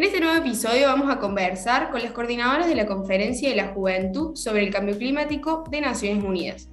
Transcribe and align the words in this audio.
En 0.00 0.04
este 0.04 0.18
nuevo 0.18 0.38
episodio 0.38 0.86
vamos 0.86 1.12
a 1.12 1.18
conversar 1.18 1.90
con 1.90 2.02
las 2.02 2.12
coordinadoras 2.12 2.66
de 2.66 2.74
la 2.74 2.86
Conferencia 2.86 3.50
de 3.50 3.54
la 3.54 3.74
Juventud 3.74 4.34
sobre 4.34 4.62
el 4.62 4.72
Cambio 4.72 4.96
Climático 4.96 5.62
de 5.70 5.82
Naciones 5.82 6.24
Unidas, 6.24 6.70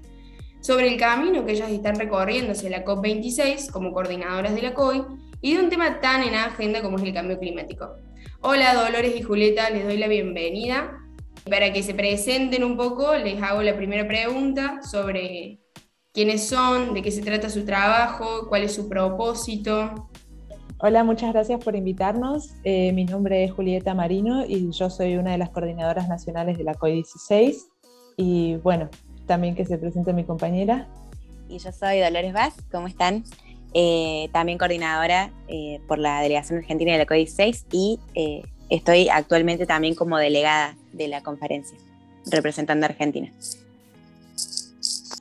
sobre 0.62 0.88
el 0.88 0.98
camino 0.98 1.46
que 1.46 1.52
ellas 1.52 1.70
están 1.70 1.98
recorriendo 1.98 2.54
hacia 2.54 2.70
la 2.70 2.86
COP26 2.86 3.70
como 3.70 3.92
coordinadoras 3.92 4.56
de 4.56 4.62
la 4.62 4.74
COI 4.74 5.04
y 5.42 5.56
de 5.56 5.60
un 5.62 5.70
tema 5.70 6.00
tan 6.00 6.24
en 6.24 6.36
agenda 6.36 6.82
como 6.82 7.00
es 7.00 7.04
el 7.04 7.14
cambio 7.14 7.38
climático. 7.38 7.98
Hola 8.40 8.74
Dolores 8.74 9.14
y 9.14 9.22
Julieta, 9.22 9.72
les 9.72 9.84
doy 9.84 9.98
la 9.98 10.08
bienvenida. 10.08 10.98
Para 11.50 11.74
que 11.74 11.84
se 11.84 11.94
presenten 11.94 12.64
un 12.64 12.78
poco, 12.78 13.14
les 13.18 13.44
hago 13.44 13.62
la 13.62 13.76
primera 13.76 14.08
pregunta 14.08 14.80
sobre 14.84 15.60
quiénes 16.14 16.48
son, 16.48 16.94
de 16.94 17.02
qué 17.02 17.12
se 17.12 17.24
trata 17.24 17.50
su 17.50 17.66
trabajo, 17.66 18.48
cuál 18.48 18.64
es 18.64 18.74
su 18.74 18.88
propósito. 18.88 20.08
Hola, 20.80 21.04
muchas 21.04 21.34
gracias 21.34 21.64
por 21.64 21.76
invitarnos. 21.76 22.52
Eh, 22.64 22.92
mi 22.94 23.04
nombre 23.04 23.44
es 23.44 23.52
Julieta 23.52 23.96
Marino 23.96 24.46
y 24.46 24.70
yo 24.70 24.92
soy 24.92 25.18
una 25.18 25.32
de 25.32 25.40
las 25.40 25.50
coordinadoras 25.50 26.08
nacionales 26.08 26.56
de 26.60 26.64
la 26.64 26.76
COI 26.76 26.94
16. 26.94 27.68
Y 28.16 28.58
bueno, 28.58 28.88
también 29.26 29.56
que 29.56 29.66
se 29.66 29.80
presente 29.80 30.14
mi 30.14 30.24
compañera. 30.24 30.88
Y 31.50 31.58
yo 31.58 31.72
soy 31.72 32.00
Dolores 32.00 32.32
Vaz, 32.32 32.54
¿cómo 32.72 32.86
están? 32.86 33.24
Eh, 33.74 34.30
también 34.32 34.60
coordinadora 34.60 35.32
eh, 35.48 35.82
por 35.88 35.98
la 35.98 36.22
Delegación 36.22 36.60
Argentina 36.60 36.92
de 36.92 37.00
la 37.00 37.06
COI 37.08 37.22
16 37.22 37.66
y 37.72 38.00
estoy 38.70 39.10
actualmente 39.10 39.66
también 39.66 39.96
como 39.96 40.20
delegada 40.20 40.78
de 40.94 41.08
la 41.08 41.24
conferencia, 41.24 41.76
representando 42.30 42.86
a 42.86 42.90
Argentina. 42.90 43.32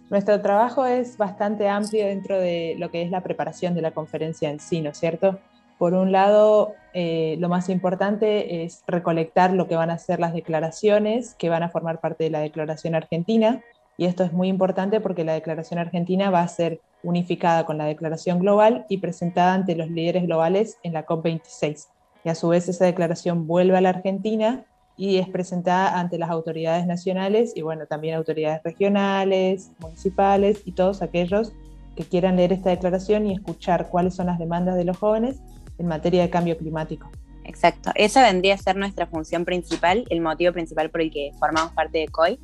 Nuestro 0.08 0.40
trabajo 0.40 0.86
es 0.86 1.16
bastante 1.16 1.68
amplio 1.68 2.06
dentro 2.06 2.38
de 2.38 2.76
lo 2.78 2.90
que 2.92 3.02
es 3.02 3.10
la 3.10 3.22
preparación 3.22 3.74
de 3.74 3.82
la 3.82 3.90
conferencia 3.90 4.50
en 4.50 4.60
sí, 4.60 4.80
¿no 4.80 4.90
es 4.90 4.98
cierto? 4.98 5.40
Por 5.78 5.94
un 5.94 6.12
lado, 6.12 6.74
eh, 6.94 7.36
lo 7.40 7.48
más 7.48 7.68
importante 7.68 8.64
es 8.64 8.84
recolectar 8.86 9.52
lo 9.52 9.66
que 9.66 9.74
van 9.74 9.90
a 9.90 9.98
ser 9.98 10.20
las 10.20 10.32
declaraciones 10.32 11.34
que 11.34 11.48
van 11.48 11.64
a 11.64 11.70
formar 11.70 12.00
parte 12.00 12.24
de 12.24 12.30
la 12.30 12.38
Declaración 12.38 12.94
Argentina. 12.94 13.62
Y 13.98 14.06
esto 14.06 14.22
es 14.22 14.32
muy 14.32 14.48
importante 14.48 15.00
porque 15.00 15.24
la 15.24 15.34
Declaración 15.34 15.80
Argentina 15.80 16.30
va 16.30 16.40
a 16.40 16.48
ser 16.48 16.80
unificada 17.02 17.66
con 17.66 17.76
la 17.76 17.84
Declaración 17.84 18.38
Global 18.38 18.86
y 18.88 18.98
presentada 18.98 19.54
ante 19.54 19.74
los 19.74 19.90
líderes 19.90 20.24
globales 20.24 20.78
en 20.84 20.92
la 20.92 21.04
COP26. 21.04 21.88
Y 22.24 22.28
a 22.28 22.34
su 22.34 22.48
vez 22.48 22.68
esa 22.68 22.84
declaración 22.84 23.46
vuelve 23.46 23.76
a 23.76 23.80
la 23.80 23.90
Argentina 23.90 24.64
y 24.96 25.18
es 25.18 25.28
presentada 25.28 25.98
ante 25.98 26.18
las 26.18 26.30
autoridades 26.30 26.86
nacionales 26.86 27.52
y 27.54 27.62
bueno, 27.62 27.86
también 27.86 28.14
autoridades 28.14 28.62
regionales, 28.62 29.70
municipales 29.78 30.62
y 30.64 30.72
todos 30.72 31.02
aquellos 31.02 31.52
que 31.94 32.04
quieran 32.04 32.36
leer 32.36 32.52
esta 32.52 32.70
declaración 32.70 33.26
y 33.26 33.34
escuchar 33.34 33.88
cuáles 33.88 34.14
son 34.14 34.26
las 34.26 34.38
demandas 34.38 34.76
de 34.76 34.84
los 34.84 34.96
jóvenes 34.96 35.40
en 35.78 35.86
materia 35.86 36.22
de 36.22 36.30
cambio 36.30 36.56
climático. 36.56 37.10
Exacto, 37.44 37.92
esa 37.94 38.22
vendría 38.22 38.54
a 38.54 38.58
ser 38.58 38.76
nuestra 38.76 39.06
función 39.06 39.44
principal, 39.44 40.04
el 40.10 40.20
motivo 40.20 40.52
principal 40.52 40.90
por 40.90 41.00
el 41.00 41.10
que 41.10 41.30
formamos 41.38 41.72
parte 41.72 41.98
de 41.98 42.08
COI. 42.08 42.40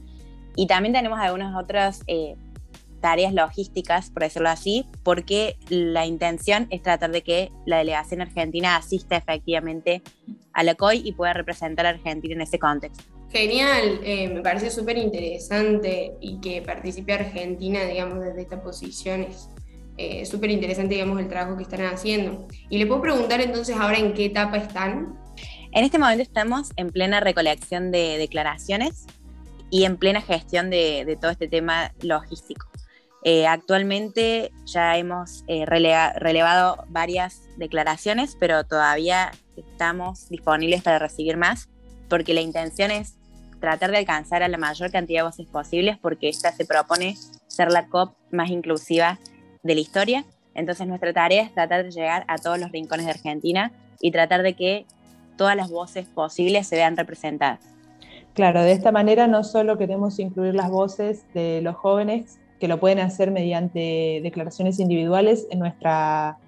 Y 0.55 0.67
también 0.67 0.93
tenemos 0.93 1.19
algunas 1.19 1.57
otras 1.57 2.03
eh, 2.07 2.37
tareas 3.03 3.35
logísticas, 3.35 4.11
por 4.11 4.23
decirlo 4.23 4.49
así, 4.49 4.87
porque 5.03 5.57
la 5.69 6.07
intención 6.07 6.67
es 6.71 6.83
tratar 6.83 7.11
de 7.11 7.23
que 7.23 7.51
la 7.67 7.77
delegación 7.79 8.23
argentina 8.23 8.77
asista 8.77 9.17
efectivamente 9.17 10.03
a 10.55 10.63
la 10.63 10.75
COI 10.75 11.03
y 11.05 11.13
pueda 11.13 11.35
representar 11.35 11.85
a 11.85 11.91
Argentina 11.91 12.35
en 12.35 12.41
ese 12.41 12.59
contexto. 12.59 13.05
Genial, 13.31 14.01
eh, 14.05 14.29
me 14.29 14.41
parece 14.41 14.71
súper 14.71 14.97
interesante 14.99 16.13
y 16.21 16.41
que 16.41 16.63
participe 16.63 17.13
Argentina, 17.13 17.85
digamos, 17.85 18.21
desde 18.21 18.43
esta 18.43 18.63
posición 18.63 19.23
es 19.23 19.49
eh, 19.97 20.25
súper 20.25 20.51
interesante, 20.51 20.95
digamos, 20.95 21.19
el 21.19 21.29
trabajo 21.29 21.57
que 21.57 21.63
están 21.65 21.83
haciendo. 21.87 22.47
Y 22.71 22.79
le 22.79 22.87
puedo 22.87 23.03
preguntar 23.03 23.41
entonces 23.41 23.77
ahora 23.77 23.99
en 23.99 24.15
qué 24.15 24.27
etapa 24.27 24.59
están. 24.59 25.19
En 25.73 25.85
este 25.85 25.99
momento 25.99 26.23
estamos 26.23 26.71
en 26.77 26.91
plena 26.91 27.21
recolección 27.21 27.91
de 27.91 28.19
declaraciones 28.19 29.07
y 29.71 29.85
en 29.85 29.97
plena 29.97 30.21
gestión 30.21 30.69
de, 30.69 31.17
todo 31.19 31.31
este 31.31 31.49
tema 31.49 31.93
logístico. 32.03 32.67
Eh, 33.25 33.47
actualmente 33.47 34.51
ya 34.67 34.97
hemos 34.97 35.45
relevado 35.47 36.85
varias 36.89 37.43
declaraciones, 37.57 38.37
pero 38.39 38.65
todavía 38.65 39.31
estamos 39.57 40.29
disponibles 40.29 40.83
para 40.83 40.99
recibir 40.99 41.37
más, 41.37 41.69
porque 42.09 42.35
la 42.35 42.41
intención 42.41 42.91
es 42.91 43.17
tratar 43.61 43.93
de 43.93 43.99
alcanzar 43.99 44.43
a 44.43 44.49
la 44.49 44.59
mayor 44.59 44.91
cantidad 44.91 45.21
de 45.21 45.27
voces 45.27 45.47
posibles, 45.47 45.97
porque 45.99 46.29
esta 46.29 46.51
se 46.53 46.65
propone 46.65 47.17
ser 47.47 47.71
la 47.71 47.87
COP 47.87 48.17
más 48.33 48.51
inclusiva 48.51 49.21
de 49.63 49.75
la 49.75 49.81
historia. 49.81 50.25
Entonces 50.55 50.87
nuestra 50.89 51.13
tarea 51.13 51.43
es 51.43 51.55
tratar 51.55 51.85
de 51.85 51.93
llegar 51.93 52.25
a 52.27 52.39
todos 52.39 52.59
los 52.59 52.73
rincones 52.73 53.07
de 53.07 53.13
Argentina 53.13 53.73
y 54.01 54.11
tratar 54.11 54.43
de 54.43 54.55
que 54.55 54.85
todas 55.37 55.57
las 55.57 55.71
voces 55.71 56.07
posibles 56.07 56.67
se 56.67 56.77
vean 56.77 56.97
representadas. 56.97 57.61
Claro, 58.35 58.63
de 58.63 58.73
esta 58.73 58.93
manera 58.93 59.27
no 59.29 59.45
solo 59.45 59.79
queremos 59.79 60.19
incluir 60.19 60.55
las 60.55 60.71
voces 60.71 61.25
de 61.35 61.61
los 61.63 61.77
jóvenes, 61.77 62.39
que 62.63 62.69
lo 62.69 62.79
pueden 62.79 63.01
hacer 63.01 63.33
mediante 63.33 64.21
declaraciones 64.23 64.79
individuales 64.79 65.49
en 65.51 65.59
nuestra 65.59 66.39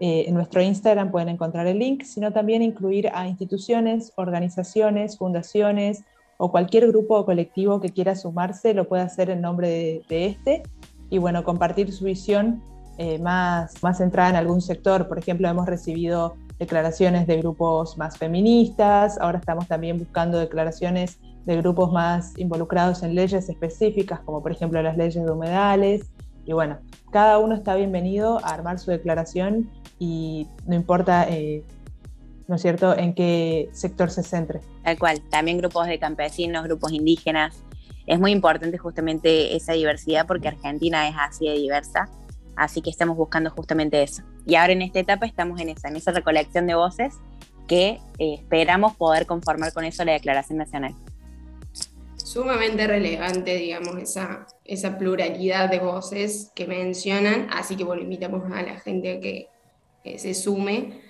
eh, 0.00 0.26
en 0.28 0.34
nuestro 0.34 0.60
Instagram 0.60 1.10
pueden 1.10 1.30
encontrar 1.30 1.66
el 1.66 1.78
link, 1.78 2.02
sino 2.02 2.30
también 2.30 2.60
incluir 2.60 3.08
a 3.14 3.26
instituciones, 3.26 4.12
organizaciones, 4.16 5.16
fundaciones 5.16 6.04
o 6.36 6.50
cualquier 6.50 6.88
grupo 6.88 7.16
o 7.16 7.24
colectivo 7.24 7.80
que 7.80 7.88
quiera 7.88 8.14
sumarse, 8.16 8.74
lo 8.74 8.86
puede 8.86 9.02
hacer 9.02 9.30
en 9.30 9.40
nombre 9.40 10.02
de, 10.10 10.26
este 10.26 10.62
y 11.08 11.16
bueno, 11.16 11.42
compartir 11.42 11.90
su 11.90 12.04
visión 12.04 12.62
eh, 12.98 13.18
más, 13.18 13.82
más 13.82 13.96
centrada 13.96 14.28
en 14.28 14.36
algún 14.36 14.60
sector. 14.60 15.08
Por 15.08 15.18
ejemplo, 15.18 15.48
hemos 15.48 15.64
recibido 15.64 16.34
declaraciones 16.58 17.26
de 17.26 17.38
grupos 17.38 17.96
más 17.96 18.18
feministas, 18.18 19.18
ahora 19.18 19.38
estamos 19.38 19.66
también 19.68 19.98
buscando 19.98 20.38
declaraciones 20.38 21.18
de 21.44 21.56
grupos 21.56 21.92
más 21.92 22.38
involucrados 22.38 23.02
en 23.02 23.14
leyes 23.14 23.48
específicas, 23.48 24.20
como 24.20 24.42
por 24.42 24.52
ejemplo 24.52 24.80
las 24.82 24.96
leyes 24.96 25.24
de 25.24 25.30
humedales. 25.30 26.06
Y 26.44 26.52
bueno, 26.52 26.78
cada 27.10 27.38
uno 27.38 27.54
está 27.54 27.74
bienvenido 27.76 28.38
a 28.44 28.50
armar 28.50 28.78
su 28.78 28.90
declaración 28.90 29.70
y 29.98 30.48
no 30.66 30.74
importa, 30.74 31.26
eh, 31.28 31.62
¿no 32.48 32.56
es 32.56 32.62
cierto?, 32.62 32.96
en 32.96 33.14
qué 33.14 33.68
sector 33.72 34.10
se 34.10 34.22
centre. 34.22 34.60
Tal 34.84 34.98
cual, 34.98 35.20
también 35.30 35.58
grupos 35.58 35.86
de 35.86 35.98
campesinos, 35.98 36.64
grupos 36.64 36.92
indígenas. 36.92 37.62
Es 38.06 38.18
muy 38.18 38.32
importante 38.32 38.78
justamente 38.78 39.56
esa 39.56 39.74
diversidad 39.74 40.26
porque 40.26 40.48
Argentina 40.48 41.08
es 41.08 41.14
así 41.18 41.46
de 41.46 41.54
diversa, 41.54 42.08
así 42.56 42.82
que 42.82 42.90
estamos 42.90 43.16
buscando 43.16 43.50
justamente 43.50 44.02
eso. 44.02 44.22
Y 44.44 44.56
ahora 44.56 44.72
en 44.72 44.82
esta 44.82 44.98
etapa 44.98 45.26
estamos 45.26 45.60
en 45.60 45.68
esa, 45.68 45.88
en 45.88 45.96
esa 45.96 46.10
recolección 46.10 46.66
de 46.66 46.74
voces 46.74 47.14
que 47.68 48.00
eh, 48.18 48.34
esperamos 48.34 48.96
poder 48.96 49.26
conformar 49.26 49.72
con 49.72 49.84
eso 49.84 50.04
la 50.04 50.12
Declaración 50.12 50.58
Nacional 50.58 50.96
sumamente 52.32 52.86
relevante, 52.86 53.56
digamos, 53.56 53.96
esa, 53.98 54.46
esa 54.64 54.98
pluralidad 54.98 55.70
de 55.70 55.78
voces 55.78 56.50
que 56.54 56.66
mencionan, 56.66 57.48
así 57.50 57.76
que 57.76 57.84
bueno, 57.84 58.02
invitamos 58.02 58.50
a 58.52 58.62
la 58.62 58.78
gente 58.80 59.16
a 59.16 59.20
que 59.20 59.48
se 60.18 60.34
sume. 60.34 61.00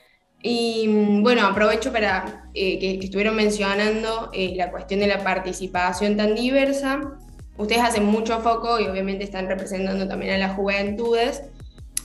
Y 0.42 1.20
bueno, 1.22 1.46
aprovecho 1.46 1.92
para 1.92 2.50
eh, 2.52 2.78
que, 2.78 2.98
estuvieron 3.04 3.36
mencionando 3.36 4.30
eh, 4.32 4.54
la 4.56 4.70
cuestión 4.72 4.98
de 5.00 5.06
la 5.06 5.22
participación 5.22 6.16
tan 6.16 6.34
diversa. 6.34 7.00
Ustedes 7.56 7.82
hacen 7.82 8.04
mucho 8.04 8.40
foco 8.40 8.80
y 8.80 8.86
obviamente 8.86 9.22
están 9.22 9.46
representando 9.46 10.08
también 10.08 10.34
a 10.34 10.38
las 10.38 10.56
juventudes. 10.56 11.44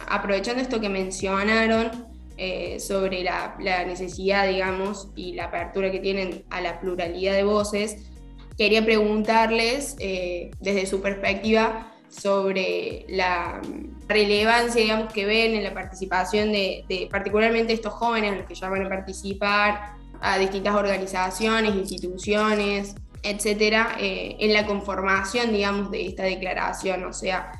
Aprovechando 0.07 0.61
esto 0.61 0.79
que 0.79 0.89
mencionaron 0.89 1.89
eh, 2.37 2.79
sobre 2.79 3.23
la, 3.23 3.55
la, 3.59 3.83
necesidad, 3.85 4.47
digamos, 4.47 5.09
y 5.15 5.33
la 5.33 5.45
apertura 5.45 5.91
que 5.91 5.99
tienen 5.99 6.43
a 6.51 6.61
la 6.61 6.79
pluralidad 6.79 7.33
de 7.33 7.43
voces, 7.43 8.11
quería 8.57 8.83
preguntarles 8.83 9.95
desde 9.97 10.85
su 10.87 11.01
perspectiva 11.01 11.93
sobre 12.09 13.05
la 13.09 13.61
relevancia, 14.07 14.81
digamos, 14.81 15.11
que 15.13 15.25
ven 15.25 15.55
en 15.55 15.63
la 15.63 15.73
participación 15.73 16.51
de, 16.51 17.07
particularmente 17.11 17.73
estos 17.73 17.93
jóvenes, 17.93 18.37
los 18.37 18.45
que 18.45 18.55
ya 18.55 18.69
van 18.69 18.85
a 18.85 18.89
participar, 18.89 19.97
a 20.21 20.37
distintas 20.37 20.73
organizaciones, 20.75 21.75
instituciones, 21.75 22.95
etcétera, 23.23 23.95
eh, 23.99 24.37
en 24.39 24.53
la 24.53 24.65
conformación, 24.65 25.51
digamos, 25.51 25.91
de 25.91 26.07
esta 26.07 26.23
declaración. 26.23 27.03
O 27.05 27.13
sea, 27.13 27.51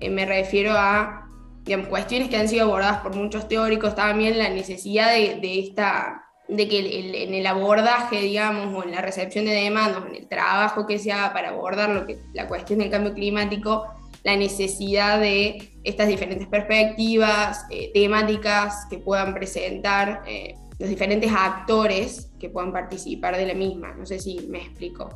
eh, 0.00 0.10
me 0.10 0.26
refiero 0.26 0.72
a 0.72 1.26
digamos, 1.64 1.88
cuestiones 1.88 2.30
que 2.30 2.36
han 2.36 2.48
sido 2.48 2.64
abordadas 2.64 3.00
por 3.00 3.14
muchos 3.14 3.46
teóricos, 3.46 3.94
también 3.94 4.38
la 4.38 4.48
necesidad 4.48 5.12
de, 5.12 5.60
esta 5.60 6.22
de 6.50 6.68
que 6.68 7.24
en 7.24 7.34
el 7.34 7.46
abordaje, 7.46 8.20
digamos, 8.20 8.74
o 8.74 8.82
en 8.84 8.90
la 8.90 9.00
recepción 9.00 9.44
de 9.44 9.52
demandas, 9.52 10.02
en 10.08 10.16
el 10.16 10.26
trabajo 10.26 10.86
que 10.86 10.98
se 10.98 11.12
haga 11.12 11.32
para 11.32 11.50
abordar 11.50 11.90
lo 11.90 12.06
que, 12.06 12.18
la 12.32 12.48
cuestión 12.48 12.80
del 12.80 12.90
cambio 12.90 13.14
climático, 13.14 13.86
la 14.24 14.36
necesidad 14.36 15.20
de 15.20 15.72
estas 15.84 16.08
diferentes 16.08 16.46
perspectivas, 16.48 17.64
eh, 17.70 17.90
temáticas 17.94 18.86
que 18.90 18.98
puedan 18.98 19.32
presentar 19.32 20.22
eh, 20.26 20.56
los 20.78 20.88
diferentes 20.88 21.30
actores 21.32 22.30
que 22.38 22.50
puedan 22.50 22.72
participar 22.72 23.36
de 23.36 23.46
la 23.46 23.54
misma. 23.54 23.94
No 23.94 24.04
sé 24.04 24.18
si 24.18 24.46
me 24.48 24.58
explico. 24.58 25.08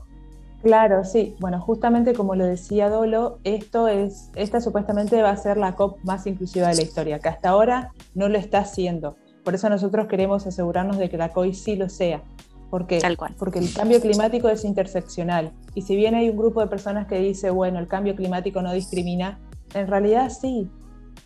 Claro, 0.63 1.05
sí. 1.05 1.37
Bueno, 1.41 1.61
justamente 1.61 2.15
como 2.15 2.37
lo 2.37 2.47
decía 2.47 2.89
Dolo, 2.89 3.39
esto 3.45 3.89
es, 3.89 4.31
esta 4.35 4.63
supuestamente 4.63 5.21
va 5.21 5.31
a 5.31 5.37
ser 5.37 5.59
la 5.59 5.75
COP 5.75 6.03
más 6.05 6.27
inclusiva 6.27 6.69
de 6.69 6.77
la 6.77 6.83
historia, 6.83 7.19
que 7.19 7.29
hasta 7.29 7.51
ahora 7.51 7.93
no 8.15 8.31
lo 8.31 8.39
está 8.39 8.61
haciendo. 8.61 9.17
Por 9.45 9.55
eso 9.55 9.69
nosotros 9.69 10.07
queremos 10.07 10.47
asegurarnos 10.47 10.99
de 10.99 11.11
que 11.11 11.19
la 11.19 11.29
COI 11.29 11.55
sí 11.55 11.77
lo 11.77 11.89
sea. 11.89 12.23
¿Por 12.71 12.87
qué? 12.87 12.99
Tal 12.99 13.17
cual. 13.17 13.35
Porque 13.39 13.59
el 13.59 13.73
cambio 13.73 14.01
climático 14.01 14.49
es 14.49 14.65
interseccional. 14.65 15.53
Y 15.75 15.83
si 15.83 15.95
bien 15.95 16.15
hay 16.15 16.31
un 16.31 16.37
grupo 16.37 16.61
de 16.61 16.67
personas 16.67 17.07
que 17.07 17.19
dice, 17.19 17.51
bueno, 17.51 17.79
el 17.79 17.87
cambio 17.87 18.17
climático 18.17 18.63
no 18.63 18.73
discrimina, 18.73 19.39
en 19.75 19.87
realidad 19.87 20.31
sí. 20.31 20.69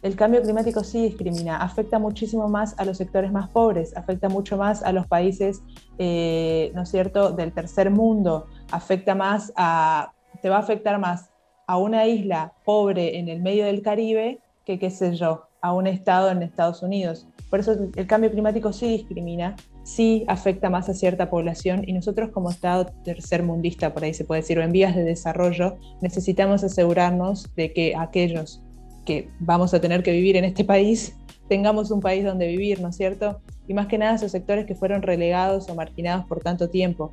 El 0.03 0.15
cambio 0.15 0.43
climático 0.43 0.85
sí 0.85 1.03
discrimina, 1.03 1.57
afecta 1.57 1.99
muchísimo 1.99 2.49
más 2.49 2.79
a 2.79 2.85
los 2.85 2.99
sectores 2.99 3.33
más 3.33 3.49
pobres, 3.49 3.97
afecta 3.97 4.29
mucho 4.29 4.57
más 4.57 4.83
a 4.83 4.93
los 4.93 5.07
países, 5.07 5.63
eh, 5.99 6.71
¿no 6.75 6.83
es 6.83 6.91
cierto?, 6.91 7.33
del 7.33 7.53
tercer 7.53 7.91
mundo, 7.91 8.47
afecta 8.71 9.15
más 9.15 9.53
a, 9.57 10.13
te 10.43 10.51
va 10.51 10.57
a 10.57 10.61
afectar 10.61 10.99
más 11.01 11.31
a 11.67 11.79
una 11.79 12.07
isla 12.07 12.53
pobre 12.65 13.19
en 13.19 13.29
el 13.29 13.43
medio 13.43 13.65
del 13.65 13.83
Caribe 13.83 14.41
que, 14.65 14.79
qué 14.79 14.91
sé 14.91 15.17
yo, 15.17 15.49
a 15.61 15.73
un 15.73 15.87
estado 15.87 16.31
en 16.31 16.43
Estados 16.43 16.83
Unidos. 16.83 17.27
Por 17.51 17.61
eso 17.61 17.77
el 17.95 18.07
cambio 18.07 18.31
climático 18.31 18.73
sí 18.73 18.89
discrimina, 18.89 19.57
sí 19.83 20.25
afecta 20.29 20.69
más 20.69 20.89
a 20.89 20.95
cierta 20.95 21.31
población 21.31 21.83
y 21.87 21.93
nosotros 21.93 22.31
como 22.31 22.51
Estado 22.51 22.87
tercermundista, 23.05 23.95
por 23.95 24.05
ahí 24.05 24.13
se 24.13 24.25
puede 24.25 24.43
decir, 24.43 24.59
o 24.59 24.63
en 24.63 24.73
vías 24.73 24.95
de 24.95 25.05
desarrollo, 25.05 25.77
necesitamos 26.03 26.63
asegurarnos 26.63 27.55
de 27.57 27.73
que 27.73 27.95
aquellos 27.97 28.63
que 29.07 29.31
vamos 29.41 29.73
a 29.73 29.81
tener 29.81 30.03
que 30.03 30.13
vivir 30.13 30.37
en 30.37 30.45
este 30.45 30.65
país 30.65 31.17
tengamos 31.49 31.91
un 31.91 32.01
país 32.01 32.25
donde 32.25 32.47
vivir, 32.47 32.81
¿no 32.81 32.89
es 32.89 32.97
cierto? 32.97 33.41
Y 33.67 33.75
más 33.75 33.87
que 33.87 33.99
nada 33.99 34.15
esos 34.15 34.33
sectores 34.33 34.67
que 34.67 34.75
fueron 34.75 35.03
relegados 35.03 35.69
o 35.69 35.75
marginados 35.75 36.27
por 36.27 36.41
tanto 36.41 36.69
tiempo. 36.69 37.11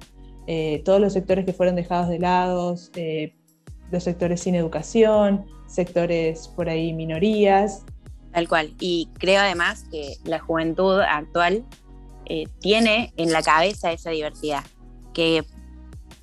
Eh, 0.47 0.81
todos 0.85 0.99
los 0.99 1.13
sectores 1.13 1.45
que 1.45 1.53
fueron 1.53 1.75
dejados 1.75 2.09
de 2.09 2.19
lado, 2.19 2.75
eh, 2.95 3.33
los 3.91 4.03
sectores 4.03 4.41
sin 4.41 4.55
educación, 4.55 5.45
sectores 5.67 6.47
por 6.49 6.69
ahí 6.69 6.93
minorías. 6.93 7.85
Tal 8.35 8.49
cual. 8.49 8.75
Y 8.81 9.07
creo 9.17 9.39
además 9.39 9.85
que 9.89 10.17
la 10.25 10.39
juventud 10.39 10.99
actual 10.99 11.63
eh, 12.25 12.49
tiene 12.59 13.13
en 13.15 13.31
la 13.31 13.41
cabeza 13.41 13.93
esa 13.93 14.09
diversidad, 14.09 14.65
que 15.13 15.45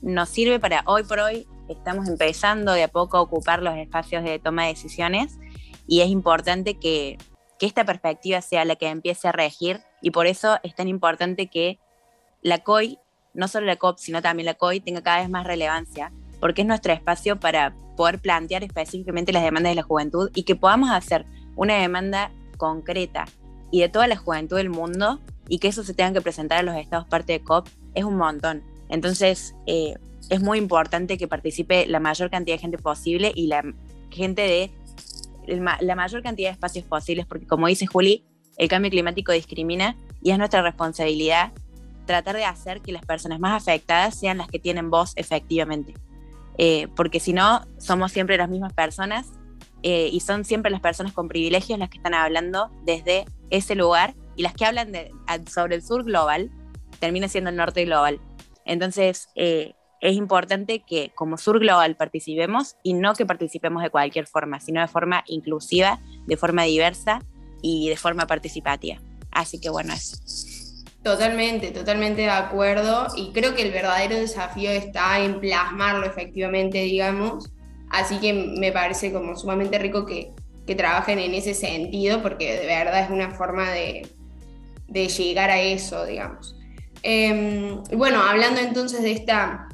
nos 0.03 0.29
sirve 0.29 0.61
para 0.61 0.83
hoy 0.85 1.05
por 1.05 1.21
hoy, 1.21 1.49
estamos 1.71 2.07
empezando 2.09 2.73
de 2.73 2.83
a 2.83 2.89
poco 2.89 3.17
a 3.17 3.23
ocupar 3.23 3.63
los 3.63 3.79
espacios 3.79 4.25
de 4.25 4.39
toma 4.39 4.65
de 4.65 4.75
decisiones 4.75 5.39
y 5.87 6.03
es 6.03 6.09
importante 6.09 6.79
que, 6.79 7.17
que 7.59 7.65
esta 7.65 7.87
perspectiva 7.87 8.43
sea 8.43 8.67
la 8.67 8.77
que 8.77 8.89
empiece 8.89 9.29
a 9.29 9.33
regir 9.33 9.81
y 10.03 10.11
por 10.11 10.27
eso 10.27 10.59
es 10.63 10.75
tan 10.75 10.89
importante 10.89 11.47
que 11.47 11.79
la 12.43 12.59
COI, 12.59 12.99
no 13.33 13.49
solo 13.49 13.65
la 13.65 13.77
COP, 13.77 13.97
sino 13.97 14.21
también 14.21 14.45
la 14.45 14.55
COI 14.55 14.81
tenga 14.81 15.03
cada 15.03 15.21
vez 15.21 15.31
más 15.31 15.47
relevancia 15.47 16.13
porque 16.41 16.61
es 16.61 16.69
nuestro 16.69 16.93
espacio 16.93 17.41
para 17.41 17.75
poder 17.97 18.19
plantear 18.19 18.65
específicamente 18.65 19.33
las 19.33 19.45
demandas 19.45 19.71
de 19.71 19.77
la 19.77 19.83
juventud 19.83 20.31
y 20.35 20.43
que 20.43 20.57
podamos 20.57 20.91
hacer 20.91 21.25
una 21.57 21.77
demanda 21.77 22.31
concreta 22.57 23.25
y 23.71 23.81
de 23.81 23.89
toda 23.89 24.07
la 24.07 24.17
juventud 24.17 24.57
del 24.57 24.71
mundo 24.71 25.21
y 25.49 25.59
que 25.59 25.69
eso 25.69 25.83
se 25.85 25.95
tenga 25.95 26.13
que 26.13 26.21
presentar 26.21 26.59
a 26.59 26.63
los 26.63 26.77
estados 26.77 27.07
parte 27.07 27.33
de 27.33 27.41
COP 27.43 27.69
es 27.95 28.05
un 28.05 28.17
montón. 28.17 28.63
Entonces, 28.89 29.55
eh, 29.67 29.95
es 30.31 30.41
muy 30.41 30.59
importante 30.59 31.19
que 31.19 31.29
participe 31.29 31.87
la 31.87 32.01
mayor 32.01 32.31
cantidad 32.31 32.57
de 32.57 32.61
gente 32.61 32.79
posible 32.79 33.33
y 33.35 33.47
la 33.49 33.63
gente 34.11 34.43
de 34.43 34.71
la 35.47 35.97
mayor 35.97 36.23
cantidad 36.23 36.51
de 36.51 36.53
espacios 36.53 36.85
posibles, 36.85 37.27
porque 37.27 37.47
como 37.47 37.67
dice 37.67 37.87
Juli, 37.87 38.25
el 38.57 38.69
cambio 38.69 38.91
climático 38.91 39.33
discrimina 39.33 39.97
y 40.23 40.31
es 40.31 40.39
nuestra 40.39 40.63
responsabilidad 40.63 41.53
tratar 42.07 42.37
de 42.37 42.45
hacer 42.45 42.81
que 42.81 42.93
las 42.93 43.05
personas 43.05 43.41
más 43.41 43.61
afectadas 43.61 44.19
sean 44.19 44.39
las 44.39 44.49
que 44.49 44.59
tienen 44.59 44.91
voz 44.91 45.13
efectivamente. 45.17 45.95
Eh, 46.59 46.89
porque 46.95 47.19
si 47.19 47.33
no, 47.33 47.67
somos 47.79 48.13
siempre 48.13 48.37
las 48.37 48.49
mismas 48.49 48.73
personas 48.73 49.33
eh, 49.83 50.09
y 50.13 50.21
son 50.21 50.45
siempre 50.45 50.71
las 50.71 50.81
personas 50.81 51.13
con 51.13 51.29
privilegios 51.29 51.79
las 51.79 51.91
que 51.91 51.99
están 51.99 52.15
hablando 52.15 52.71
desde 52.85 53.25
ese 53.51 53.75
lugar 53.75 54.15
y 54.37 54.43
las 54.43 54.55
que 54.55 54.65
hablan 54.65 54.93
sobre 55.51 55.77
el 55.77 55.83
sur 55.83 56.05
global 56.05 56.51
termina 57.01 57.29
siendo 57.29 57.51
el 57.51 57.57
norte 57.57 57.85
global. 57.85 58.21
Entonces, 58.65 59.29
eh, 59.35 59.75
es 60.01 60.17
importante 60.17 60.85
que 60.87 61.11
como 61.15 61.37
sur 61.39 61.59
global 61.59 61.97
participemos 61.97 62.77
y 62.83 62.95
no 62.95 63.15
que 63.15 63.27
participemos 63.27 63.83
de 63.83 63.91
cualquier 63.91 64.27
forma, 64.27 64.61
sino 64.61 64.81
de 64.81 64.89
forma 64.89 65.25
inclusiva, 65.27 66.01
de 66.27 66.37
forma 66.37 66.65
diversa 66.65 67.21
y 67.63 67.89
de 67.89 67.97
forma 67.97 68.27
participativa. 68.27 69.01
Así 69.31 69.61
que 69.61 69.71
bueno, 69.71 69.95
eso. 69.95 70.17
Totalmente, 71.03 71.73
totalmente 71.73 72.23
de 72.23 72.31
acuerdo. 72.31 73.09
Y 73.17 73.33
creo 73.33 73.55
que 73.55 73.63
el 73.63 73.73
verdadero 73.73 74.17
desafío 74.17 74.71
está 74.71 75.19
en 75.21 75.41
plasmarlo 75.41 76.07
efectivamente, 76.07 76.83
digamos. 76.83 77.51
Así 77.93 78.19
que 78.19 78.33
me 78.33 78.73
parece 78.73 79.13
como 79.13 79.37
sumamente 79.37 79.79
rico 79.79 80.07
que, 80.07 80.33
trabajen 80.75 81.19
en 81.19 81.35
ese 81.35 81.53
sentido, 81.53 82.23
porque 82.23 82.59
de 82.59 82.65
verdad 82.65 83.05
es 83.05 83.11
una 83.11 83.31
forma 83.33 83.71
de, 83.73 84.09
de 84.89 85.09
llegar 85.09 85.51
a 85.51 85.61
eso, 85.61 86.07
digamos. 86.07 86.57
Em, 87.03 87.83
bueno, 87.95 88.23
hablando 88.23 88.59
entonces 88.59 89.03
de 89.03 89.13
esta 89.13 89.69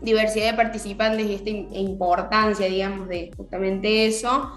diversidad 0.00 0.50
de 0.50 0.56
participantes 0.56 1.24
y 1.24 1.34
esta 1.34 1.50
importancia, 1.50 2.66
digamos, 2.66 3.06
de 3.06 3.30
justamente 3.36 4.06
eso, 4.06 4.50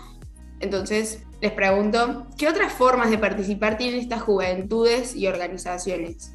entonces 0.62 1.22
les 1.42 1.52
pregunto, 1.52 2.26
¿qué 2.40 2.48
otras 2.48 2.74
formas 2.74 3.12
de 3.12 3.20
participar 3.20 3.78
tienen 3.78 4.00
estas 4.00 4.24
juventudes 4.24 5.16
y 5.16 5.28
organizaciones? 5.28 6.33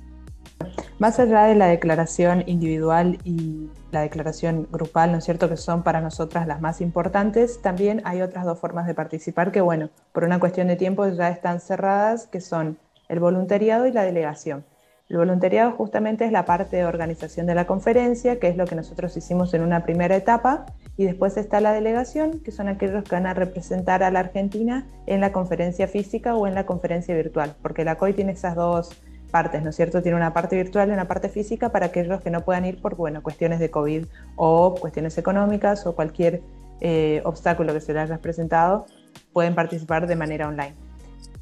Más 0.99 1.21
allá 1.21 1.45
de 1.45 1.55
la 1.55 1.69
declaración 1.69 2.43
individual 2.47 3.19
y 3.23 3.71
la 3.93 4.01
declaración 4.01 4.67
grupal, 4.73 5.13
¿no 5.13 5.19
es 5.19 5.25
cierto?, 5.25 5.49
que 5.49 5.57
son 5.57 5.85
para 5.85 6.01
nosotras 6.01 6.49
las 6.49 6.61
más 6.61 6.81
importantes, 6.81 7.63
también 7.63 8.03
hay 8.05 8.21
otras 8.21 8.45
dos 8.45 8.59
formas 8.59 8.89
de 8.89 8.95
participar 8.95 9.53
que, 9.53 9.61
bueno, 9.61 9.91
por 10.13 10.25
una 10.25 10.41
cuestión 10.41 10.67
de 10.67 10.75
tiempo 10.75 11.07
ya 11.07 11.29
están 11.29 11.61
cerradas, 11.61 12.27
que 12.27 12.41
son 12.41 12.79
el 13.09 13.21
voluntariado 13.21 13.87
y 13.87 13.93
la 13.93 14.03
delegación. 14.03 14.65
El 15.09 15.19
voluntariado 15.19 15.71
justamente 15.71 16.25
es 16.25 16.33
la 16.33 16.45
parte 16.45 16.79
de 16.79 16.85
organización 16.85 17.47
de 17.47 17.55
la 17.55 17.69
conferencia, 17.69 18.41
que 18.41 18.49
es 18.49 18.57
lo 18.57 18.67
que 18.67 18.75
nosotros 18.75 19.17
hicimos 19.17 19.55
en 19.55 19.63
una 19.63 19.85
primera 19.85 20.17
etapa, 20.17 20.67
y 20.97 21.05
después 21.05 21.37
está 21.37 21.61
la 21.61 21.73
delegación, 21.73 22.41
que 22.41 22.51
son 22.51 22.67
aquellos 22.67 23.05
que 23.05 23.15
van 23.15 23.27
a 23.27 23.35
representar 23.35 24.03
a 24.03 24.11
la 24.11 24.19
Argentina 24.19 24.85
en 25.07 25.21
la 25.21 25.31
conferencia 25.31 25.87
física 25.87 26.35
o 26.35 26.49
en 26.49 26.57
la 26.57 26.67
conferencia 26.67 27.15
virtual, 27.15 27.55
porque 27.63 27.85
la 27.85 27.95
COI 27.95 28.15
tiene 28.15 28.33
esas 28.33 28.57
dos 28.57 29.01
partes, 29.29 29.63
¿no 29.63 29.71
es 29.71 29.77
cierto? 29.77 30.03
Tiene 30.03 30.17
una 30.17 30.33
parte 30.33 30.57
virtual 30.57 30.89
y 30.89 30.93
una 30.93 31.07
parte 31.07 31.29
física 31.29 31.71
para 31.71 31.87
aquellos 31.87 32.21
que 32.21 32.31
no 32.31 32.45
puedan 32.45 32.65
ir 32.65 32.81
por, 32.81 32.97
bueno, 32.97 33.23
cuestiones 33.23 33.61
de 33.61 33.71
COVID 33.71 34.07
o 34.37 34.75
cuestiones 34.75 35.17
económicas 35.19 35.87
o 35.87 35.95
cualquier 35.95 36.43
eh, 36.81 37.23
obstáculo 37.25 37.73
que 37.75 37.81
se 37.81 37.93
les 37.93 38.05
haya 38.05 38.19
presentado, 38.19 38.87
pueden 39.33 39.55
participar 39.55 40.07
de 40.07 40.17
manera 40.17 40.49
online. 40.49 40.75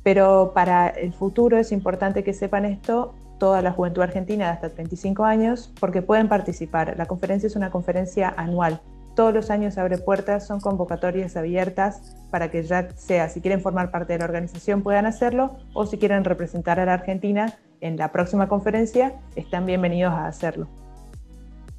Pero 0.02 0.52
para 0.54 0.88
el 0.88 1.12
futuro 1.12 1.58
es 1.58 1.72
importante 1.72 2.22
que 2.22 2.32
sepan 2.32 2.64
esto 2.64 3.14
toda 3.38 3.60
la 3.62 3.72
juventud 3.72 4.02
argentina 4.02 4.46
de 4.46 4.50
hasta 4.52 4.70
35 4.70 5.24
años 5.24 5.72
porque 5.78 6.02
pueden 6.02 6.28
participar. 6.28 6.94
La 6.96 7.06
conferencia 7.06 7.46
es 7.46 7.56
una 7.56 7.70
conferencia 7.70 8.32
anual. 8.36 8.80
Todos 9.14 9.32
los 9.32 9.50
años 9.50 9.78
abre 9.78 9.98
puertas, 9.98 10.46
son 10.46 10.60
convocatorias 10.60 11.36
abiertas 11.36 12.16
para 12.30 12.50
que 12.50 12.62
ya 12.62 12.88
sea, 12.96 13.28
si 13.28 13.40
quieren 13.40 13.62
formar 13.62 13.90
parte 13.90 14.12
de 14.12 14.18
la 14.18 14.26
organización 14.26 14.82
puedan 14.82 15.06
hacerlo 15.06 15.56
o 15.72 15.86
si 15.86 15.96
quieren 15.96 16.24
representar 16.24 16.80
a 16.80 16.84
la 16.84 16.94
Argentina 16.94 17.54
en 17.86 17.96
la 17.96 18.12
próxima 18.12 18.48
conferencia, 18.48 19.14
están 19.36 19.64
bienvenidos 19.64 20.12
a 20.12 20.26
hacerlo. 20.26 20.68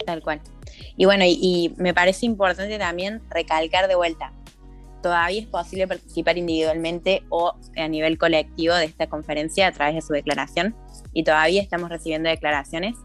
Tal 0.05 0.21
cual. 0.21 0.41
Y 0.95 1.05
bueno, 1.05 1.23
y, 1.25 1.73
me 1.77 1.93
parece 1.93 2.25
importante 2.25 2.77
también 2.77 3.21
recalcar 3.29 3.87
de 3.87 3.95
vuelta, 3.95 4.31
todavía 5.03 5.41
es 5.41 5.47
posible 5.47 5.87
participar 5.87 6.37
individualmente 6.37 7.23
o 7.29 7.53
a 7.75 7.87
nivel 7.87 8.17
colectivo 8.17 8.73
de 8.73 8.85
esta 8.85 9.07
conferencia 9.07 9.67
a 9.67 9.71
través 9.71 9.95
de 9.95 10.01
su 10.01 10.13
declaración 10.13 10.75
y 11.13 11.23
todavía 11.23 11.61
estamos 11.61 11.89
recibiendo 11.89 12.29
declaraciones. 12.29 12.95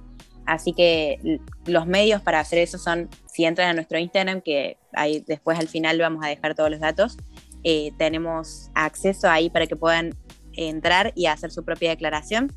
Así 0.47 0.73
que 0.73 1.39
los 1.67 1.87
medios 1.87 2.21
para 2.21 2.41
hacer 2.41 2.59
eso 2.59 2.79
son, 2.79 3.09
si 3.27 3.45
entran 3.45 3.69
a 3.69 3.75
nuestro 3.75 3.99
Instagram, 3.99 4.41
que 4.41 4.77
ahí 4.93 5.23
después 5.27 5.59
al 5.59 5.69
final 5.69 5.99
vamos 5.99 6.25
a 6.25 6.29
dejar 6.29 6.55
todos 6.55 6.71
los 6.71 6.81
datos, 6.81 7.17
eh, 7.63 7.93
tenemos 7.97 8.71
acceso 8.75 9.31
ahí 9.31 9.51
para 9.51 9.67
que 9.67 9.77
puedan 9.77 10.15
entrar 10.55 11.13
y 11.15 11.27
hacer 11.27 11.51
su 11.51 11.65
propia 11.65 11.91
declaración. 11.91 12.53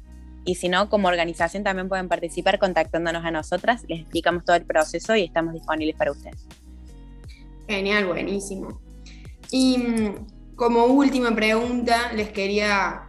Y 0.46 0.56
si 0.56 0.70
no, 0.70 0.90
como 0.90 1.08
organización 1.08 1.64
también 1.64 1.90
pueden 1.90 2.08
participar 2.08 2.60
contactándonos 2.60 3.26
a 3.26 3.32
nosotras, 3.32 3.84
les 3.90 4.02
explicamos 4.02 4.46
todo 4.46 4.56
el 4.56 4.64
proceso 4.64 5.16
y 5.16 5.24
estamos 5.24 5.54
disponibles 5.54 5.96
para 5.96 6.12
ustedes. 6.12 6.46
Genial, 7.68 8.06
buenísimo. 8.06 8.80
Y 9.50 9.80
mm, 9.80 10.56
como 10.56 10.86
última 10.86 11.34
pregunta, 11.34 12.12
les 12.14 12.30
quería, 12.30 13.08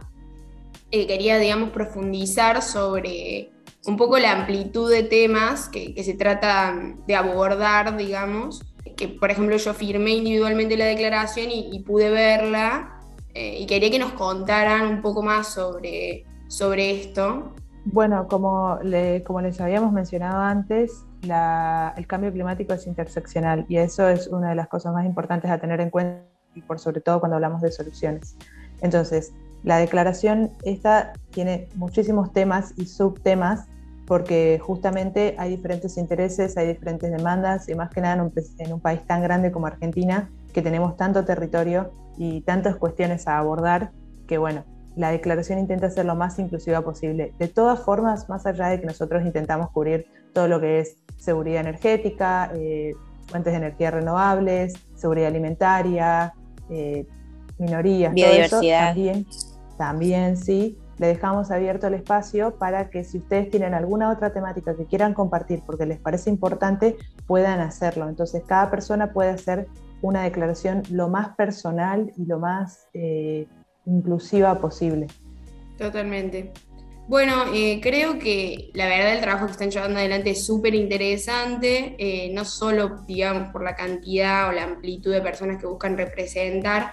eh, 0.89 1.05
quería, 1.05 1.37
digamos, 1.37 1.69
profundizar 1.69 2.63
sobre 2.63 3.51
un 3.85 3.97
poco 3.97 4.17
la 4.17 4.31
amplitud 4.31 4.91
de 4.91 5.03
temas 5.03 5.69
que, 5.69 5.93
se 6.03 6.13
trata 6.15 6.75
de 7.07 7.15
abordar, 7.15 7.95
digamos, 7.95 8.63
que 8.97 9.07
por 9.07 9.31
ejemplo 9.31 9.55
yo 9.57 9.73
firmé 9.73 10.11
individualmente 10.11 10.75
la 10.75 10.85
declaración 10.85 11.51
y, 11.51 11.79
pude 11.79 12.09
verla 12.09 12.99
eh, 13.33 13.59
y 13.59 13.65
quería 13.65 13.91
que 13.91 13.99
nos 13.99 14.11
contaran 14.13 14.87
un 14.87 15.01
poco 15.01 15.21
más 15.21 15.53
sobre, 15.53 16.25
sobre 16.47 17.01
esto. 17.01 17.53
Bueno, 17.85 18.27
como, 18.27 18.79
les 18.83 19.61
habíamos 19.61 19.93
mencionado 19.93 20.41
antes, 20.41 21.05
el 21.21 22.07
cambio 22.07 22.31
climático 22.31 22.73
es 22.73 22.85
interseccional 22.85 23.65
y 23.69 23.77
eso 23.77 24.09
es 24.09 24.27
una 24.27 24.49
de 24.49 24.55
las 24.55 24.67
cosas 24.67 24.93
más 24.93 25.05
importantes 25.05 25.49
a 25.49 25.57
tener 25.57 25.79
en 25.79 25.89
cuenta 25.89 26.23
y 26.53 26.61
por 26.61 26.79
sobre 26.79 27.01
todo 27.01 27.19
cuando 27.19 27.35
hablamos 27.35 27.61
de 27.61 27.71
soluciones. 27.71 28.35
Entonces, 28.81 29.33
La 29.63 29.77
declaración 29.77 30.51
esta 30.63 31.13
tiene 31.31 31.67
muchísimos 31.75 32.31
temas 32.31 32.73
y 32.77 32.85
subtemas 32.85 33.67
porque 34.05 34.61
justamente 34.63 35.35
hay 35.37 35.49
diferentes 35.49 35.97
intereses, 35.97 36.55
hay 36.57 36.67
diferentes 36.67 37.11
demandas 37.11 37.67
y 37.67 37.75
más 37.75 37.89
que 37.89 37.99
nada 37.99 38.29
en 38.59 38.73
un 38.73 38.79
país 38.79 39.05
tan 39.05 39.21
grande 39.21 39.51
como 39.51 39.67
Argentina 39.67 40.29
que 40.53 40.61
tenemos 40.61 40.95
tanto 40.95 41.25
territorio 41.25 41.91
y 42.17 42.41
tantas 42.41 42.77
cuestiones 42.77 43.27
a 43.27 43.37
abordar 43.39 43.91
que 44.27 44.37
bueno, 44.37 44.63
la 44.97 45.11
declaración 45.11 45.59
intenta 45.59 45.89
ser 45.89 46.05
lo 46.05 46.15
más 46.15 46.39
inclusiva 46.39 46.81
posible. 46.81 47.33
De 47.37 47.47
todas 47.47 47.79
formas, 47.79 48.27
más 48.29 48.45
allá 48.45 48.67
de 48.67 48.81
que 48.81 48.87
nosotros 48.87 49.23
intentamos 49.23 49.69
cubrir 49.69 50.07
todo 50.33 50.47
lo 50.47 50.59
que 50.59 50.79
es 50.79 50.97
seguridad 51.17 51.61
energética, 51.61 52.51
eh, 52.55 52.93
fuentes 53.27 53.53
de 53.53 53.57
energía 53.57 53.91
renovables, 53.91 54.73
seguridad 54.95 55.27
alimentaria, 55.27 56.33
eh, 56.69 57.05
minorías, 57.59 58.13
biodiversidad. 58.13 58.87
también, 58.87 59.25
también 59.77 60.37
sí, 60.37 60.77
le 60.97 61.07
dejamos 61.07 61.51
abierto 61.51 61.87
el 61.87 61.93
espacio 61.93 62.57
para 62.57 62.89
que 62.89 63.03
si 63.03 63.19
ustedes 63.19 63.51
tienen 63.51 63.75
alguna 63.75 64.09
otra 64.09 64.33
temática 64.33 64.75
que 64.75 64.85
quieran 64.85 65.13
compartir 65.13 65.61
porque 65.65 65.85
les 65.85 65.99
parece 65.99 66.31
importante, 66.31 66.97
puedan 67.27 67.59
hacerlo. 67.59 68.09
Entonces, 68.09 68.43
cada 68.47 68.71
persona 68.71 69.13
puede 69.13 69.29
hacer 69.29 69.67
una 70.01 70.23
declaración 70.23 70.83
lo 70.89 71.09
más 71.09 71.35
personal 71.35 72.11
y 72.17 72.25
lo 72.25 72.39
más 72.39 72.87
eh, 72.93 73.47
inclusiva 73.87 74.59
posible. 74.59 75.07
Totalmente. 75.77 76.51
Bueno, 77.07 77.45
eh, 77.53 77.79
creo 77.81 78.19
que 78.19 78.69
la 78.73 78.87
verdad 78.87 79.13
el 79.13 79.21
trabajo 79.21 79.45
que 79.45 79.53
están 79.53 79.71
llevando 79.71 79.99
adelante 79.99 80.31
es 80.31 80.45
súper 80.45 80.75
interesante, 80.75 81.95
eh, 81.97 82.29
no 82.33 82.43
solo, 82.43 83.03
digamos, 83.07 83.49
por 83.53 83.63
la 83.63 83.75
cantidad 83.75 84.49
o 84.49 84.51
la 84.51 84.63
amplitud 84.63 85.13
de 85.13 85.21
personas 85.21 85.57
que 85.57 85.67
buscan 85.67 85.97
representar, 85.97 86.91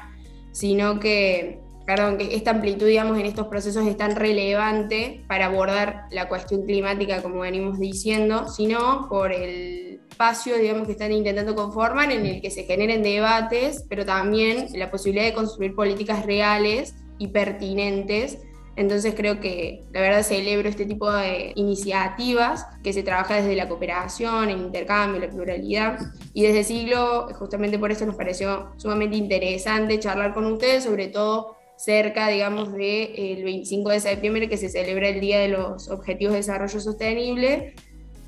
sino 0.52 1.00
que, 1.00 1.58
perdón, 1.84 2.16
que 2.16 2.36
esta 2.36 2.52
amplitud, 2.52 2.86
digamos, 2.86 3.18
en 3.18 3.26
estos 3.26 3.48
procesos 3.48 3.84
es 3.88 3.96
tan 3.96 4.14
relevante 4.14 5.24
para 5.26 5.46
abordar 5.46 6.04
la 6.12 6.28
cuestión 6.28 6.62
climática, 6.62 7.20
como 7.20 7.40
venimos 7.40 7.80
diciendo, 7.80 8.48
sino 8.48 9.08
por 9.08 9.32
el 9.32 9.93
espacio, 10.14 10.56
digamos, 10.56 10.86
que 10.86 10.92
están 10.92 11.10
intentando 11.10 11.56
conformar 11.56 12.12
en 12.12 12.24
el 12.24 12.40
que 12.40 12.48
se 12.48 12.62
generen 12.62 13.02
debates, 13.02 13.84
pero 13.88 14.06
también 14.06 14.68
la 14.74 14.88
posibilidad 14.88 15.24
de 15.24 15.34
construir 15.34 15.74
políticas 15.74 16.24
reales 16.24 16.94
y 17.18 17.28
pertinentes. 17.28 18.38
Entonces 18.76 19.14
creo 19.16 19.40
que 19.40 19.82
la 19.92 20.00
verdad 20.00 20.22
celebro 20.22 20.68
este 20.68 20.86
tipo 20.86 21.10
de 21.10 21.52
iniciativas 21.56 22.64
que 22.84 22.92
se 22.92 23.02
trabaja 23.02 23.34
desde 23.34 23.56
la 23.56 23.68
cooperación, 23.68 24.50
el 24.50 24.60
intercambio, 24.60 25.20
la 25.20 25.28
pluralidad. 25.28 25.98
Y 26.32 26.42
desde 26.42 26.62
siglo, 26.62 27.28
justamente 27.34 27.76
por 27.76 27.90
eso 27.90 28.06
nos 28.06 28.14
pareció 28.14 28.70
sumamente 28.76 29.16
interesante 29.16 29.98
charlar 29.98 30.32
con 30.32 30.44
ustedes, 30.46 30.84
sobre 30.84 31.08
todo 31.08 31.56
cerca, 31.76 32.28
digamos, 32.28 32.72
del 32.72 33.42
25 33.42 33.90
de 33.90 33.98
septiembre 33.98 34.48
que 34.48 34.56
se 34.56 34.68
celebra 34.68 35.08
el 35.08 35.20
Día 35.20 35.40
de 35.40 35.48
los 35.48 35.88
Objetivos 35.90 36.34
de 36.34 36.38
Desarrollo 36.38 36.78
Sostenible 36.78 37.74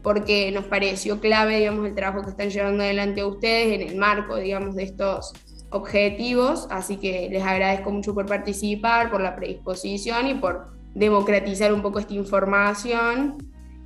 porque 0.06 0.52
nos 0.52 0.66
pareció 0.66 1.18
clave, 1.18 1.58
digamos, 1.58 1.84
el 1.84 1.96
trabajo 1.96 2.22
que 2.22 2.30
están 2.30 2.48
llevando 2.48 2.84
adelante 2.84 3.24
ustedes 3.24 3.74
en 3.74 3.88
el 3.88 3.96
marco, 3.96 4.36
digamos, 4.36 4.76
de 4.76 4.84
estos 4.84 5.32
objetivos, 5.70 6.68
así 6.70 6.96
que 6.96 7.28
les 7.28 7.42
agradezco 7.42 7.90
mucho 7.90 8.14
por 8.14 8.24
participar, 8.24 9.10
por 9.10 9.20
la 9.20 9.34
predisposición 9.34 10.28
y 10.28 10.34
por 10.34 10.68
democratizar 10.94 11.72
un 11.72 11.82
poco 11.82 11.98
esta 11.98 12.14
información. 12.14 13.36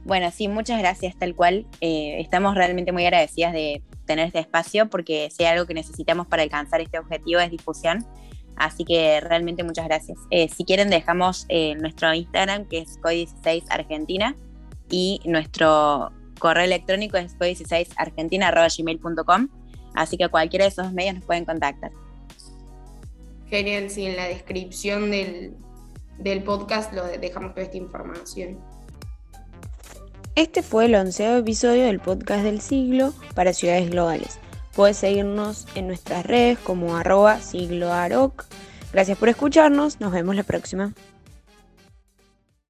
Bueno, 0.05 0.31
sí, 0.31 0.47
muchas 0.47 0.79
gracias, 0.79 1.17
tal 1.17 1.35
cual. 1.35 1.67
Eh, 1.81 2.21
estamos 2.21 2.55
realmente 2.55 2.93
muy 2.93 3.07
agradecidas 3.07 3.55
de 3.55 3.83
tener 4.05 4.27
este 4.27 4.41
espacio 4.41 4.91
porque 4.91 5.31
si 5.35 5.47
algo 5.47 5.65
que 5.65 5.73
necesitamos 5.73 6.27
para 6.27 6.43
alcanzar 6.43 6.83
este 6.83 6.99
objetivo 6.99 7.41
es 7.41 7.51
difusión. 7.51 8.05
Así 8.57 8.85
que 8.85 9.21
realmente 9.23 9.65
muchas 9.65 9.87
gracias. 9.87 10.19
Eh, 10.31 10.51
si 10.51 10.67
quieren, 10.67 10.91
dejamos 10.91 11.47
eh, 11.49 11.77
nuestro 11.77 12.13
Instagram, 12.13 12.67
que 12.67 12.81
es 12.81 13.01
COI16 13.01 13.65
Argentina, 13.71 14.37
y 14.91 15.21
nuestro 15.25 16.13
correo 16.39 16.65
electrónico 16.65 17.17
es 17.17 17.39
16 17.39 17.91
argentina.gmail.com, 17.97 19.49
así 19.95 20.17
que 20.17 20.29
cualquiera 20.29 20.65
de 20.65 20.71
esos 20.71 20.93
medios 20.93 21.15
nos 21.15 21.25
pueden 21.25 21.45
contactar. 21.45 21.93
Genial, 23.49 23.91
sí, 23.91 24.07
en 24.07 24.17
la 24.17 24.27
descripción 24.27 25.11
del, 25.11 25.55
del 26.19 26.43
podcast 26.43 26.93
lo 26.93 27.05
dejamos 27.05 27.55
toda 27.55 27.63
esta 27.63 27.77
información. 27.77 28.59
Este 30.37 30.63
fue 30.63 30.87
el 30.87 30.95
onceavo 30.95 31.39
episodio 31.39 31.85
del 31.85 32.01
podcast 32.01 32.45
del 32.45 32.61
siglo 32.61 33.13
para 33.35 33.53
ciudades 33.53 33.91
globales. 33.91 34.39
Puedes 34.75 34.99
seguirnos 34.99 35.67
en 35.75 35.89
nuestras 35.89 36.25
redes 36.25 36.59
como 36.59 36.97
arroba 36.97 37.41
sigloaroc. 37.41 38.47
Gracias 38.93 39.19
por 39.19 39.29
escucharnos, 39.29 40.01
nos 40.01 40.13
vemos 40.13 40.37
la 40.37 40.45
próxima. 40.45 40.95